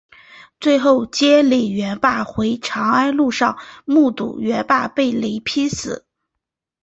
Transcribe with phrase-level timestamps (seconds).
[0.59, 6.07] 最后接李元霸回长安路上目睹元霸被雷劈死。